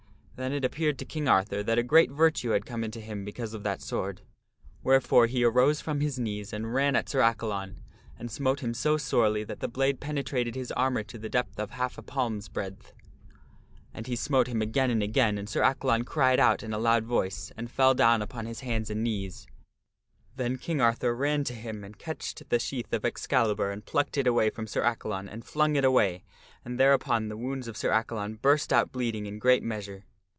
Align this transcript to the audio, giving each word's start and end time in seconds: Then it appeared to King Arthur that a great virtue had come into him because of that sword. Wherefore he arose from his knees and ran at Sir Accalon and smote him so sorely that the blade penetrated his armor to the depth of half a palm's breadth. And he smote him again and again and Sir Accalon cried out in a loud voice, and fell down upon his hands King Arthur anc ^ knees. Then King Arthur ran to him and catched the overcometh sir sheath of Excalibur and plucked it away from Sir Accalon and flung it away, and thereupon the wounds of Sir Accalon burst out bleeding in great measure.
Then 0.37 0.53
it 0.53 0.65
appeared 0.65 0.97
to 0.97 1.05
King 1.05 1.27
Arthur 1.27 1.61
that 1.61 1.77
a 1.77 1.83
great 1.83 2.09
virtue 2.09 2.49
had 2.49 2.65
come 2.65 2.83
into 2.83 2.99
him 2.99 3.23
because 3.23 3.53
of 3.53 3.61
that 3.61 3.79
sword. 3.79 4.23
Wherefore 4.81 5.27
he 5.27 5.43
arose 5.43 5.81
from 5.81 6.01
his 6.01 6.17
knees 6.17 6.51
and 6.51 6.73
ran 6.73 6.95
at 6.95 7.07
Sir 7.07 7.19
Accalon 7.21 7.83
and 8.17 8.31
smote 8.31 8.61
him 8.61 8.73
so 8.73 8.97
sorely 8.97 9.43
that 9.43 9.59
the 9.59 9.67
blade 9.67 9.99
penetrated 9.99 10.55
his 10.55 10.71
armor 10.71 11.03
to 11.03 11.19
the 11.19 11.29
depth 11.29 11.59
of 11.59 11.69
half 11.69 11.95
a 11.99 12.01
palm's 12.01 12.49
breadth. 12.49 12.91
And 13.93 14.07
he 14.07 14.15
smote 14.15 14.47
him 14.47 14.63
again 14.63 14.89
and 14.89 15.03
again 15.03 15.37
and 15.37 15.47
Sir 15.47 15.61
Accalon 15.61 16.05
cried 16.07 16.39
out 16.39 16.63
in 16.63 16.73
a 16.73 16.79
loud 16.79 17.05
voice, 17.05 17.51
and 17.55 17.69
fell 17.69 17.93
down 17.93 18.23
upon 18.23 18.47
his 18.47 18.61
hands 18.61 18.87
King 18.87 18.97
Arthur 18.97 18.99
anc 18.99 19.03
^ 19.03 19.03
knees. 19.03 19.47
Then 20.37 20.57
King 20.57 20.81
Arthur 20.81 21.15
ran 21.15 21.43
to 21.43 21.53
him 21.53 21.83
and 21.83 21.99
catched 21.99 22.39
the 22.39 22.45
overcometh 22.45 22.61
sir 22.63 22.65
sheath 22.67 22.93
of 22.93 23.05
Excalibur 23.05 23.69
and 23.69 23.85
plucked 23.85 24.17
it 24.17 24.25
away 24.25 24.49
from 24.49 24.65
Sir 24.65 24.81
Accalon 24.81 25.29
and 25.29 25.45
flung 25.45 25.75
it 25.75 25.85
away, 25.85 26.23
and 26.65 26.79
thereupon 26.79 27.27
the 27.27 27.37
wounds 27.37 27.67
of 27.67 27.77
Sir 27.77 27.91
Accalon 27.91 28.41
burst 28.41 28.73
out 28.73 28.91
bleeding 28.91 29.27
in 29.27 29.37
great 29.37 29.61
measure. 29.61 30.05